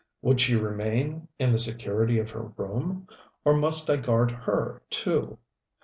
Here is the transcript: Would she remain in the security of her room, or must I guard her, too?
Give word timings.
Would 0.23 0.41
she 0.41 0.55
remain 0.55 1.27
in 1.37 1.51
the 1.51 1.59
security 1.59 2.17
of 2.17 2.31
her 2.31 2.45
room, 2.57 3.07
or 3.45 3.53
must 3.53 3.87
I 3.87 3.97
guard 3.97 4.31
her, 4.31 4.81
too? 4.89 5.37